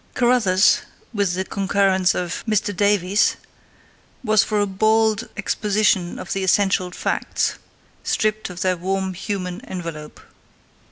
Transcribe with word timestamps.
"Carruthers", 0.15 0.79
with 1.13 1.35
the 1.35 1.45
concurrence 1.45 2.15
of 2.15 2.43
Mr 2.47 2.75
"Davies", 2.75 3.35
was 4.23 4.43
for 4.43 4.59
a 4.59 4.65
bald 4.65 5.29
exposition 5.37 6.17
of 6.17 6.33
the 6.33 6.43
essential 6.43 6.89
facts, 6.89 7.59
stripped 8.03 8.49
of 8.49 8.61
their 8.61 8.77
warm 8.77 9.13
human 9.13 9.63
envelope. 9.63 10.19